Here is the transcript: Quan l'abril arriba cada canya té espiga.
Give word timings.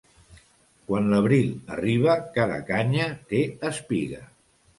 Quan 0.87 1.11
l'abril 1.13 1.51
arriba 1.75 2.15
cada 2.39 2.57
canya 2.71 3.07
té 3.35 3.45
espiga. 3.71 4.25